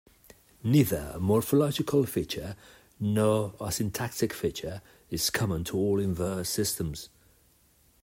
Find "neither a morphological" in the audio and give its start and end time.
0.63-2.07